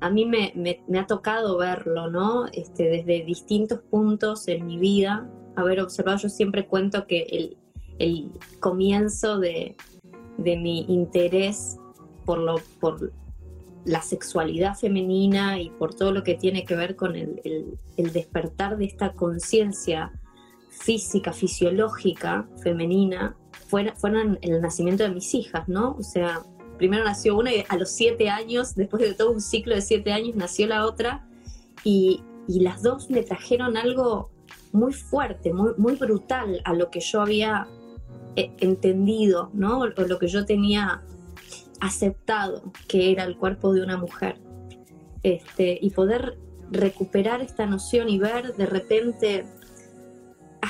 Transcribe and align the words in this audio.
A 0.00 0.10
mí 0.10 0.26
me, 0.26 0.52
ha 0.98 1.06
tocado 1.06 1.58
verlo, 1.58 2.10
¿no? 2.10 2.46
Este, 2.52 2.84
desde 2.84 3.24
distintos 3.24 3.80
puntos 3.90 4.46
en 4.48 4.66
mi 4.66 4.78
vida, 4.78 5.28
haber 5.56 5.80
observado, 5.80 6.18
yo 6.18 6.28
siempre 6.28 6.66
cuento 6.66 7.06
que 7.06 7.56
el, 7.98 8.32
comienzo 8.60 9.38
de, 9.38 9.74
mi 10.38 10.84
interés 10.88 11.78
por 12.24 12.38
la 13.84 14.02
sexualidad 14.02 14.76
femenina 14.76 15.60
y 15.60 15.70
por 15.70 15.94
todo 15.94 16.12
lo 16.12 16.22
que 16.22 16.34
tiene 16.34 16.64
que 16.64 16.76
ver 16.76 16.94
con 16.94 17.16
el, 17.16 17.78
despertar 17.96 18.76
de 18.76 18.84
esta 18.84 19.14
conciencia 19.14 20.12
física, 20.68 21.32
fisiológica, 21.32 22.48
femenina, 22.62 23.36
fueron 23.68 24.38
el 24.42 24.60
nacimiento 24.60 25.04
de 25.04 25.10
mis 25.10 25.34
hijas, 25.34 25.68
¿no? 25.68 25.96
O 25.98 26.02
sea, 26.02 26.42
primero 26.78 27.04
nació 27.04 27.36
una 27.36 27.52
y 27.52 27.64
a 27.68 27.76
los 27.76 27.90
siete 27.90 28.30
años, 28.30 28.74
después 28.74 29.02
de 29.02 29.14
todo 29.14 29.30
un 29.30 29.40
ciclo 29.40 29.74
de 29.74 29.82
siete 29.82 30.12
años, 30.12 30.36
nació 30.36 30.66
la 30.66 30.86
otra 30.86 31.26
y, 31.84 32.22
las 32.46 32.82
dos 32.82 33.10
me 33.10 33.22
trajeron 33.22 33.76
algo 33.76 34.30
muy 34.72 34.94
fuerte, 34.94 35.52
muy, 35.52 35.72
muy 35.76 35.96
brutal 35.96 36.62
a 36.64 36.72
lo 36.72 36.90
que 36.90 37.00
yo 37.00 37.20
había 37.20 37.68
eh, 38.36 38.50
entendido, 38.60 39.50
¿no? 39.52 39.80
O 39.80 39.86
lo 39.86 40.18
que 40.18 40.28
yo 40.28 40.46
tenía 40.46 41.02
aceptado 41.80 42.72
que 42.86 43.12
era 43.12 43.24
el 43.24 43.36
cuerpo 43.36 43.74
de 43.74 43.82
una 43.82 43.98
mujer. 43.98 44.36
Este, 45.22 45.78
y 45.80 45.90
poder 45.90 46.38
recuperar 46.70 47.42
esta 47.42 47.66
noción 47.66 48.08
y 48.08 48.18
ver 48.18 48.54
de 48.54 48.66
repente 48.66 49.46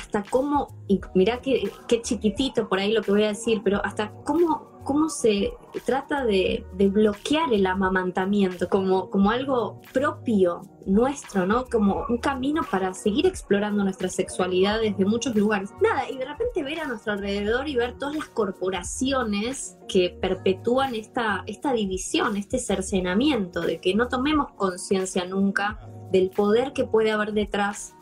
hasta 0.09 0.23
cómo, 0.29 0.67
y 0.87 0.99
mirá 1.13 1.39
qué, 1.39 1.71
qué 1.87 2.01
chiquitito 2.01 2.67
por 2.67 2.79
ahí 2.79 2.91
lo 2.91 3.01
que 3.01 3.11
voy 3.11 3.23
a 3.23 3.27
decir, 3.27 3.61
pero 3.63 3.83
hasta 3.85 4.11
cómo 4.25 4.69
cómo 4.83 5.07
se 5.07 5.53
trata 5.85 6.25
de, 6.25 6.65
bloquear 6.75 7.53
el 7.53 7.67
amamantamiento 7.67 8.67
como, 8.69 9.11
como 9.11 9.29
algo 9.29 9.79
propio 9.93 10.63
nuestro, 10.87 11.45
¿no? 11.45 11.65
Como 11.65 12.05
un 12.09 12.17
camino 12.17 12.63
para 12.71 12.95
seguir 12.95 13.27
explorando 13.27 13.83
nuestra 13.83 14.09
sexualidad 14.09 14.79
desde 14.81 15.05
muchos 15.05 15.35
lugares. 15.35 15.69
Nada, 15.79 16.09
y 16.09 16.17
de 16.17 16.25
repente 16.25 16.63
ver 16.63 16.79
a 16.79 16.87
nuestro 16.87 17.13
alrededor 17.13 17.67
y 17.67 17.75
ver 17.75 17.99
todas 17.99 18.15
las 18.15 18.29
corporaciones 18.29 19.77
que 19.87 20.17
perpetúan 20.19 20.95
esta, 20.95 21.43
esta 21.45 21.71
división, 21.73 22.35
este 22.35 22.57
cercenamiento, 22.57 23.61
de 23.61 23.79
que 23.79 23.93
no 23.93 24.07
tomemos 24.07 24.53
conciencia 24.53 25.23
nunca 25.25 25.79
del 26.11 26.31
poder 26.31 26.73
que 26.73 26.85
puede 26.85 27.11
haber 27.11 27.33
detrás 27.33 27.93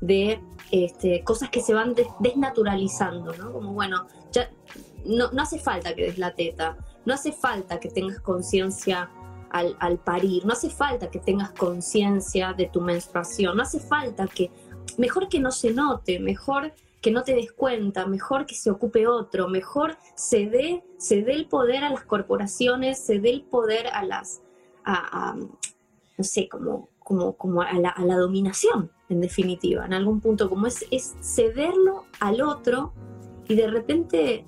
de 0.00 0.40
este, 0.70 1.24
cosas 1.24 1.50
que 1.50 1.60
se 1.60 1.74
van 1.74 1.94
desnaturalizando, 2.20 3.34
¿no? 3.34 3.52
Como 3.52 3.72
bueno, 3.72 4.06
ya 4.32 4.50
no, 5.04 5.30
hace 5.40 5.58
falta 5.58 5.94
que 5.94 6.02
des 6.02 6.18
la 6.18 6.34
teta, 6.34 6.76
no 7.04 7.14
hace 7.14 7.32
falta 7.32 7.80
que 7.80 7.88
tengas 7.88 8.20
conciencia 8.20 9.10
al, 9.50 9.98
parir, 9.98 10.44
no 10.44 10.52
hace 10.52 10.68
falta 10.68 11.10
que 11.10 11.18
tengas 11.18 11.50
conciencia 11.52 12.52
de 12.52 12.66
tu 12.66 12.80
menstruación, 12.80 13.56
no 13.56 13.62
hace 13.62 13.80
falta 13.80 14.26
que, 14.26 14.50
mejor 14.98 15.28
que 15.28 15.40
no 15.40 15.50
se 15.50 15.72
note, 15.72 16.20
mejor 16.20 16.74
que 17.00 17.10
no 17.10 17.22
te 17.22 17.34
des 17.34 17.52
cuenta, 17.52 18.06
mejor 18.06 18.44
que 18.44 18.54
se 18.54 18.70
ocupe 18.70 19.06
otro, 19.06 19.48
mejor 19.48 19.96
se 20.14 20.46
dé, 20.46 20.84
se 20.98 21.22
dé 21.22 21.32
el 21.32 21.46
poder 21.46 21.84
a 21.84 21.90
las 21.90 22.04
corporaciones, 22.04 22.98
se 22.98 23.20
dé 23.20 23.30
el 23.30 23.42
poder 23.42 23.86
a 23.86 24.04
las, 24.04 24.42
a, 24.84 25.34
no 25.36 26.24
sé, 26.24 26.48
como, 26.48 26.88
como, 27.08 27.38
como 27.38 27.62
a, 27.62 27.72
la, 27.72 28.16
dominación, 28.18 28.90
en 29.08 29.22
definitiva, 29.22 29.86
en 29.86 29.94
algún 29.94 30.20
punto, 30.20 30.50
como 30.50 30.66
es, 30.66 30.84
cederlo 31.22 32.04
al 32.20 32.42
otro 32.42 32.92
y 33.48 33.54
de 33.54 33.66
repente 33.66 34.44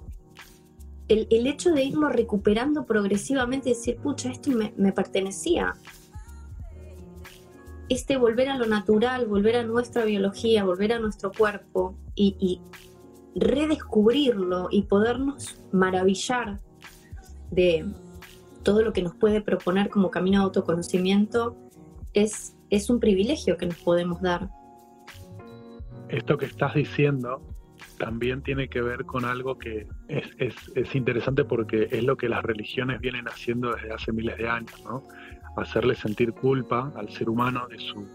el, 1.08 1.46
hecho 1.46 1.72
de 1.72 1.84
irlo 1.84 2.10
recuperando 2.10 2.84
progresivamente 2.84 3.70
y 3.70 3.72
decir, 3.72 3.96
pucha, 3.96 4.30
esto 4.30 4.50
me, 4.50 4.92
pertenecía. 4.92 5.74
Este 7.88 8.18
volver 8.18 8.50
a 8.50 8.58
lo 8.58 8.66
natural, 8.66 9.24
volver 9.26 9.56
a 9.56 9.62
nuestra 9.62 10.04
biología, 10.04 10.62
volver 10.62 10.92
a 10.92 10.98
nuestro 10.98 11.32
cuerpo 11.32 11.96
y, 12.14 12.60
redescubrirlo 13.34 14.68
y 14.70 14.82
podernos 14.82 15.56
maravillar 15.72 16.60
de 17.50 17.86
todo 18.62 18.82
lo 18.82 18.92
que 18.92 19.02
nos 19.02 19.14
puede 19.14 19.40
proponer 19.40 19.88
como 19.88 20.10
camino 20.10 20.40
de 20.40 20.44
autoconocimiento, 20.44 21.56
es, 22.14 22.56
es 22.70 22.90
un 22.90 23.00
privilegio 23.00 23.56
que 23.56 23.66
nos 23.66 23.76
podemos 23.76 24.20
dar. 24.20 24.48
Esto 26.08 26.36
que 26.36 26.46
estás 26.46 26.74
diciendo 26.74 27.40
también 27.98 28.42
tiene 28.42 28.68
que 28.68 28.80
ver 28.80 29.04
con 29.04 29.24
algo 29.24 29.58
que 29.58 29.86
es, 30.08 30.94
interesante 30.94 31.44
porque 31.44 31.88
es 31.90 32.02
lo 32.02 32.16
que 32.16 32.28
las 32.28 32.42
religiones 32.42 33.00
vienen 33.00 33.26
haciendo 33.26 33.74
desde 33.74 33.92
hace 33.92 34.12
miles 34.12 34.36
de 34.38 34.48
años, 34.48 34.82
¿no? 34.84 35.06
Hacerle 35.56 35.94
sentir 35.94 36.32
culpa 36.32 36.92
al 36.96 37.10
ser 37.10 37.28
humano 37.28 37.66
de, 37.68 37.78
su, 37.78 38.08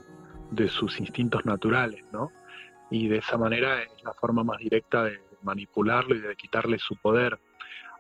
de 0.52 0.68
sus 0.68 1.00
instintos 1.00 1.46
naturales, 1.46 2.04
¿no? 2.12 2.32
Y 2.90 3.08
de 3.08 3.18
esa 3.18 3.38
manera 3.38 3.82
es 3.84 4.04
la 4.04 4.14
forma 4.14 4.44
más 4.44 4.58
directa 4.58 5.04
de 5.04 5.20
manipularlo 5.44 6.16
y 6.16 6.22
de 6.22 6.36
quitarle 6.36 6.80
su 6.80 6.96
poder. 6.98 7.40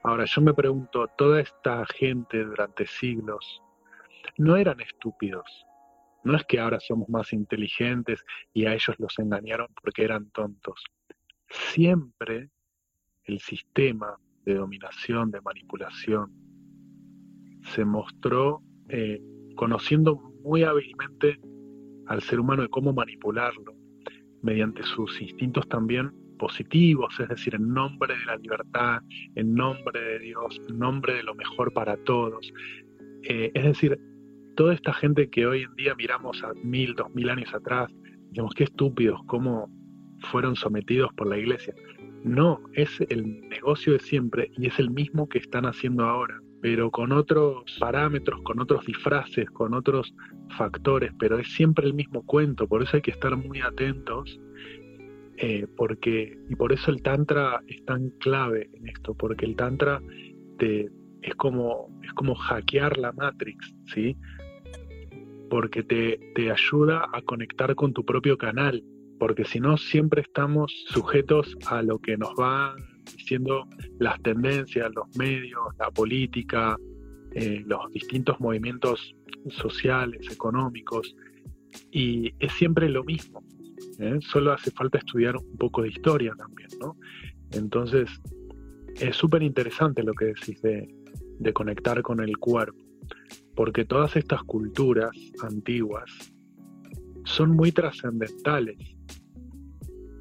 Ahora, 0.03 0.25
yo 0.25 0.41
me 0.41 0.53
pregunto, 0.53 1.07
toda 1.17 1.41
esta 1.41 1.85
gente 1.85 2.43
durante 2.43 2.85
siglos 2.85 3.61
no 4.37 4.55
eran 4.57 4.79
estúpidos. 4.81 5.45
No 6.25 6.35
es 6.35 6.43
que 6.43 6.59
ahora 6.59 6.79
somos 6.79 7.07
más 7.07 7.31
inteligentes 7.31 8.25
y 8.53 8.65
a 8.65 8.73
ellos 8.73 8.95
los 8.99 9.17
engañaron 9.19 9.67
porque 9.81 10.03
eran 10.03 10.29
tontos 10.31 10.83
siempre 11.49 12.49
el 13.25 13.39
sistema 13.39 14.17
de 14.45 14.55
dominación, 14.55 15.31
de 15.31 15.41
manipulación, 15.41 16.31
se 17.63 17.83
mostró 17.83 18.61
eh, 18.89 19.21
conociendo 19.55 20.17
muy 20.43 20.63
hábilmente 20.63 21.39
al 22.07 22.21
ser 22.21 22.39
humano 22.39 22.61
de 22.61 22.69
cómo 22.69 22.93
manipularlo, 22.93 23.73
mediante 24.43 24.83
sus 24.83 25.19
instintos 25.21 25.67
también 25.67 26.11
positivos, 26.37 27.19
es 27.19 27.29
decir, 27.29 27.55
en 27.55 27.73
nombre 27.73 28.13
de 28.15 28.25
la 28.25 28.35
libertad, 28.35 28.99
en 29.33 29.55
nombre 29.55 29.99
de 29.99 30.19
Dios, 30.19 30.61
en 30.69 30.77
nombre 30.77 31.15
de 31.15 31.23
lo 31.23 31.33
mejor 31.33 31.73
para 31.73 31.97
todos. 32.03 32.53
Eh, 33.23 33.51
es 33.55 33.63
decir, 33.63 33.99
toda 34.55 34.73
esta 34.73 34.93
gente 34.93 35.29
que 35.29 35.45
hoy 35.45 35.63
en 35.63 35.75
día 35.75 35.95
miramos 35.95 36.43
a 36.43 36.53
mil, 36.63 36.95
dos 36.95 37.13
mil 37.13 37.29
años 37.29 37.53
atrás, 37.53 37.91
digamos, 38.31 38.53
qué 38.55 38.65
estúpidos, 38.65 39.19
cómo 39.27 39.69
fueron 40.31 40.55
sometidos 40.55 41.13
por 41.13 41.27
la 41.27 41.37
iglesia. 41.37 41.73
No, 42.23 42.59
es 42.73 42.89
el 43.09 43.41
negocio 43.49 43.93
de 43.93 43.99
siempre 43.99 44.51
y 44.57 44.67
es 44.67 44.79
el 44.79 44.89
mismo 44.89 45.29
que 45.29 45.37
están 45.37 45.65
haciendo 45.65 46.05
ahora, 46.05 46.39
pero 46.61 46.89
con 46.89 47.11
otros 47.11 47.77
parámetros, 47.79 48.41
con 48.41 48.59
otros 48.59 48.85
disfraces, 48.85 49.49
con 49.51 49.73
otros 49.73 50.13
factores, 50.57 51.11
pero 51.19 51.37
es 51.37 51.53
siempre 51.53 51.85
el 51.85 51.93
mismo 51.93 52.25
cuento, 52.25 52.67
por 52.67 52.81
eso 52.81 52.97
hay 52.97 53.01
que 53.03 53.11
estar 53.11 53.35
muy 53.35 53.61
atentos. 53.61 54.39
Eh, 55.37 55.67
porque, 55.75 56.39
y 56.49 56.55
por 56.55 56.71
eso 56.71 56.91
el 56.91 57.01
Tantra 57.01 57.61
es 57.67 57.83
tan 57.83 58.09
clave 58.21 58.69
en 58.73 58.87
esto, 58.87 59.13
porque 59.13 59.45
el 59.45 59.57
Tantra 59.57 60.01
te, 60.57 60.89
es, 61.21 61.35
como, 61.35 61.89
es 62.03 62.13
como 62.13 62.35
hackear 62.35 62.97
la 62.97 63.11
Matrix, 63.11 63.75
¿sí? 63.93 64.15
Porque 65.49 65.83
te, 65.83 66.19
te 66.35 66.51
ayuda 66.51 67.07
a 67.13 67.21
conectar 67.21 67.75
con 67.75 67.93
tu 67.93 68.03
propio 68.03 68.37
canal, 68.37 68.83
porque 69.19 69.45
si 69.45 69.59
no 69.59 69.77
siempre 69.77 70.21
estamos 70.21 70.73
sujetos 70.87 71.55
a 71.67 71.81
lo 71.81 71.99
que 71.99 72.17
nos 72.17 72.33
van 72.35 72.75
diciendo 73.15 73.67
las 73.99 74.21
tendencias, 74.21 74.91
los 74.93 75.15
medios, 75.17 75.63
la 75.79 75.91
política, 75.91 76.77
eh, 77.33 77.63
los 77.65 77.91
distintos 77.91 78.39
movimientos 78.39 79.15
sociales, 79.49 80.27
económicos, 80.31 81.15
y 81.91 82.33
es 82.39 82.53
siempre 82.53 82.89
lo 82.89 83.03
mismo. 83.03 83.43
¿eh? 83.99 84.19
Solo 84.21 84.53
hace 84.53 84.71
falta 84.71 84.97
estudiar 84.97 85.35
un 85.37 85.57
poco 85.57 85.81
de 85.81 85.89
historia 85.89 86.33
también, 86.37 86.69
¿no? 86.79 86.97
Entonces, 87.51 88.09
es 88.99 89.15
súper 89.15 89.43
interesante 89.43 90.03
lo 90.03 90.13
que 90.13 90.25
decís 90.25 90.61
de, 90.61 90.87
de 91.39 91.53
conectar 91.53 92.01
con 92.01 92.21
el 92.21 92.37
cuerpo, 92.37 92.79
porque 93.55 93.85
todas 93.85 94.15
estas 94.15 94.43
culturas 94.43 95.11
antiguas 95.41 96.11
son 97.23 97.51
muy 97.51 97.71
trascendentales 97.71 98.95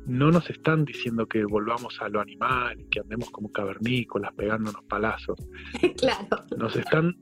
no 0.06 0.30
nos 0.30 0.48
están 0.50 0.84
diciendo 0.84 1.26
que 1.26 1.44
volvamos 1.44 2.00
a 2.00 2.08
lo 2.08 2.20
animal, 2.20 2.76
que 2.90 3.00
andemos 3.00 3.30
como 3.30 3.50
cavernícolas 3.50 4.32
pegándonos 4.34 4.82
palazos. 4.84 5.38
claro. 5.96 6.44
Nos 6.58 6.76
están, 6.76 7.16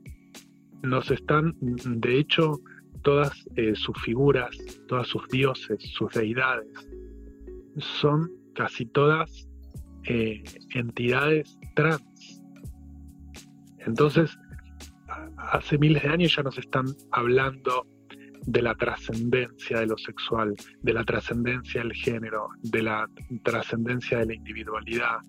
nos 0.81 1.09
están, 1.11 1.55
de 1.59 2.17
hecho, 2.17 2.59
todas 3.01 3.31
eh, 3.55 3.73
sus 3.75 3.97
figuras, 4.01 4.57
todas 4.87 5.07
sus 5.07 5.27
dioses, 5.29 5.81
sus 5.93 6.13
deidades, 6.13 6.67
son 7.77 8.29
casi 8.53 8.85
todas 8.85 9.47
eh, 10.05 10.43
entidades 10.73 11.57
trans. 11.75 12.41
Entonces, 13.79 14.37
hace 15.51 15.77
miles 15.77 16.03
de 16.03 16.09
años 16.09 16.35
ya 16.35 16.43
nos 16.43 16.57
están 16.57 16.85
hablando 17.11 17.87
de 18.45 18.61
la 18.61 18.75
trascendencia 18.75 19.79
de 19.79 19.87
lo 19.87 19.97
sexual, 19.97 20.53
de 20.81 20.93
la 20.93 21.03
trascendencia 21.03 21.81
del 21.81 21.93
género, 21.93 22.49
de 22.61 22.81
la 22.81 23.07
trascendencia 23.43 24.19
de 24.19 24.25
la 24.25 24.33
individualidad, 24.33 25.19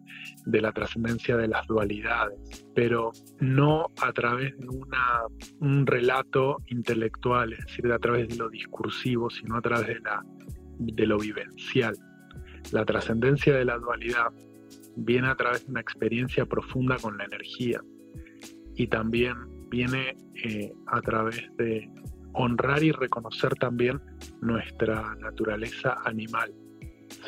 de 0.47 0.61
la 0.61 0.73
trascendencia 0.73 1.37
de 1.37 1.49
las 1.49 1.67
dualidades, 1.67 2.67
pero 2.75 3.13
no 3.41 3.87
a 4.03 4.13
través 4.13 4.59
de 4.59 4.69
una, 4.69 5.23
un 5.61 5.87
relato 5.87 6.57
intelectual, 6.67 7.53
es 7.53 7.65
decir, 7.67 7.93
a 7.93 7.99
través 7.99 8.29
de 8.29 8.37
lo 8.37 8.49
discursivo, 8.49 9.31
sino 9.31 9.57
a 9.57 9.61
través 9.61 9.87
de, 9.87 10.01
la, 10.01 10.25
de 10.79 11.07
lo 11.07 11.19
vivencial. 11.19 11.95
La 12.73 12.85
trascendencia 12.85 13.55
de 13.55 13.65
la 13.65 13.79
dualidad 13.79 14.33
viene 14.97 15.29
a 15.29 15.37
través 15.37 15.65
de 15.65 15.71
una 15.71 15.81
experiencia 15.81 16.47
profunda 16.47 16.97
con 17.01 17.17
la 17.17 17.25
energía 17.25 17.81
y 18.77 18.89
también 18.89 19.54
viene 19.71 20.17
eh, 20.35 20.73
a 20.87 21.01
través 21.01 21.43
de 21.57 21.89
honrar 22.33 22.83
y 22.83 22.93
reconocer 22.93 23.55
también 23.55 24.01
nuestra 24.41 25.15
naturaleza 25.21 25.97
animal. 26.05 26.53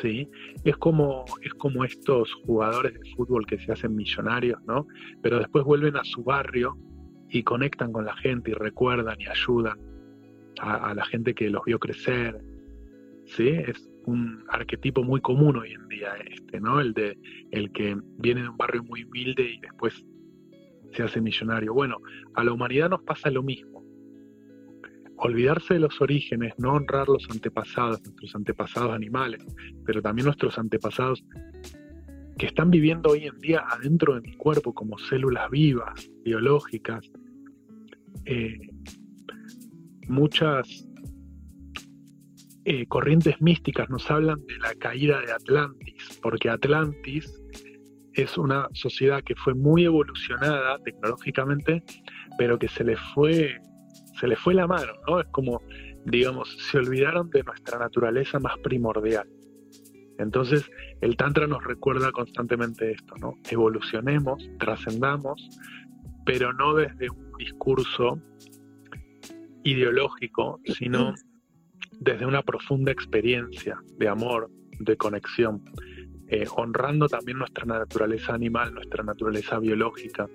¿sí? 0.01 0.27
Es, 0.63 0.77
como, 0.77 1.25
es 1.41 1.53
como 1.53 1.83
estos 1.83 2.33
jugadores 2.45 2.93
de 2.93 3.11
fútbol 3.15 3.45
que 3.45 3.57
se 3.59 3.71
hacen 3.71 3.95
millonarios, 3.95 4.59
¿no? 4.65 4.87
pero 5.21 5.39
después 5.39 5.63
vuelven 5.63 5.95
a 5.95 6.03
su 6.03 6.23
barrio 6.23 6.77
y 7.29 7.43
conectan 7.43 7.91
con 7.91 8.05
la 8.05 8.15
gente 8.17 8.51
y 8.51 8.53
recuerdan 8.53 9.19
y 9.19 9.27
ayudan 9.27 9.79
a, 10.59 10.89
a 10.89 10.93
la 10.93 11.05
gente 11.05 11.33
que 11.33 11.49
los 11.49 11.63
vio 11.65 11.79
crecer. 11.79 12.41
¿sí? 13.25 13.49
Es 13.49 13.89
un 14.07 14.43
arquetipo 14.47 15.03
muy 15.03 15.21
común 15.21 15.57
hoy 15.57 15.73
en 15.73 15.87
día 15.89 16.13
este, 16.31 16.61
¿no? 16.61 16.79
El 16.79 16.93
de 16.93 17.17
el 17.51 17.71
que 17.71 17.97
viene 18.17 18.41
de 18.41 18.49
un 18.49 18.57
barrio 18.57 18.83
muy 18.83 19.03
humilde 19.03 19.43
y 19.43 19.59
después 19.59 20.05
se 20.97 21.03
hace 21.03 21.21
millonario. 21.21 21.73
Bueno, 21.73 21.97
a 22.33 22.43
la 22.43 22.51
humanidad 22.51 22.89
nos 22.89 23.03
pasa 23.03 23.29
lo 23.29 23.43
mismo. 23.43 23.85
Olvidarse 25.17 25.75
de 25.75 25.79
los 25.79 25.99
orígenes, 26.01 26.53
no 26.57 26.73
honrar 26.73 27.07
los 27.07 27.27
antepasados, 27.29 28.01
nuestros 28.03 28.35
antepasados 28.35 28.93
animales, 28.93 29.43
pero 29.85 30.01
también 30.01 30.25
nuestros 30.25 30.57
antepasados 30.57 31.23
que 32.37 32.47
están 32.47 32.69
viviendo 32.69 33.11
hoy 33.11 33.25
en 33.25 33.39
día 33.39 33.63
adentro 33.67 34.15
de 34.15 34.21
mi 34.21 34.33
cuerpo 34.33 34.73
como 34.73 34.97
células 34.97 35.49
vivas, 35.49 36.09
biológicas. 36.23 37.11
Eh, 38.25 38.69
muchas 40.07 40.87
eh, 42.65 42.85
corrientes 42.87 43.41
místicas 43.41 43.89
nos 43.89 44.09
hablan 44.11 44.45
de 44.45 44.57
la 44.59 44.73
caída 44.75 45.19
de 45.21 45.31
Atlantis, 45.31 46.19
porque 46.21 46.49
Atlantis 46.49 47.41
es 48.17 48.37
una 48.37 48.67
sociedad 48.73 49.23
que 49.23 49.35
fue 49.35 49.53
muy 49.53 49.85
evolucionada 49.85 50.79
tecnológicamente, 50.79 51.83
pero 52.37 52.57
que 52.57 52.67
se 52.67 52.83
le 52.83 52.97
fue, 53.13 53.61
se 54.19 54.27
le 54.27 54.35
fue 54.35 54.53
la 54.55 54.67
mano, 54.67 54.93
¿no? 55.07 55.19
Es 55.19 55.27
como, 55.27 55.61
digamos, 56.05 56.49
se 56.71 56.79
olvidaron 56.79 57.29
de 57.29 57.43
nuestra 57.43 57.77
naturaleza 57.77 58.39
más 58.39 58.57
primordial. 58.59 59.27
Entonces, 60.17 60.69
el 61.01 61.15
Tantra 61.15 61.45
nos 61.45 61.63
recuerda 61.63 62.11
constantemente 62.11 62.91
esto, 62.91 63.13
¿no? 63.21 63.35
Evolucionemos, 63.51 64.49
trascendamos, 64.59 65.47
pero 66.25 66.53
no 66.53 66.73
desde 66.73 67.09
un 67.11 67.31
discurso 67.37 68.19
ideológico, 69.63 70.59
sino 70.65 71.13
desde 71.99 72.25
una 72.25 72.41
profunda 72.41 72.91
experiencia 72.91 73.79
de 73.97 74.07
amor, 74.07 74.49
de 74.79 74.97
conexión, 74.97 75.63
eh, 76.29 76.45
honrando 76.55 77.07
también 77.07 77.37
nuestra 77.37 77.65
naturaleza 77.65 78.33
animal, 78.33 78.73
nuestra 78.73 79.03
naturaleza 79.03 79.59
biológica, 79.59 80.27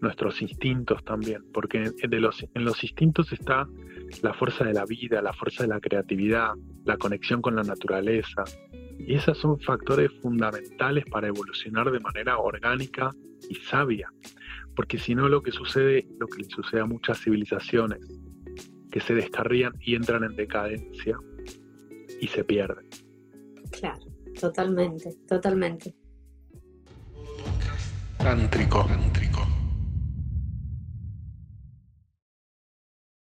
nuestros 0.00 0.40
instintos 0.42 1.04
también, 1.04 1.44
porque 1.52 1.92
en 2.02 2.64
los 2.64 2.84
instintos 2.84 3.32
está 3.32 3.66
la 4.22 4.34
fuerza 4.34 4.64
de 4.64 4.72
la 4.72 4.84
vida, 4.84 5.20
la 5.22 5.32
fuerza 5.32 5.64
de 5.64 5.68
la 5.68 5.80
creatividad, 5.80 6.50
la 6.84 6.96
conexión 6.96 7.42
con 7.42 7.56
la 7.56 7.62
naturaleza. 7.62 8.44
Y 8.98 9.14
esos 9.14 9.38
son 9.38 9.58
factores 9.60 10.10
fundamentales 10.20 11.04
para 11.06 11.28
evolucionar 11.28 11.90
de 11.90 12.00
manera 12.00 12.38
orgánica 12.38 13.10
y 13.48 13.56
sabia, 13.56 14.10
porque 14.74 14.98
si 14.98 15.14
no 15.14 15.28
lo 15.28 15.42
que 15.42 15.52
sucede, 15.52 16.06
lo 16.18 16.26
que 16.26 16.42
le 16.42 16.48
sucede 16.48 16.80
a 16.80 16.86
muchas 16.86 17.20
civilizaciones, 17.20 18.00
que 18.90 19.00
se 19.00 19.14
descarrían 19.14 19.72
y 19.80 19.94
entran 19.94 20.24
en 20.24 20.36
decadencia 20.36 21.18
y 22.20 22.26
se 22.28 22.44
pierden. 22.44 22.88
Claro, 23.72 24.05
totalmente, 24.38 25.16
totalmente. 25.26 25.94